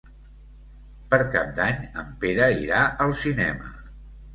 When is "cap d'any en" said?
1.37-2.11